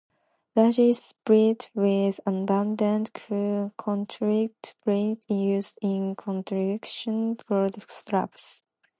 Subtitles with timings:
[0.55, 0.95] Largely
[1.27, 3.13] built with abandoned
[3.77, 8.63] concrete plates used in construction, called slabs.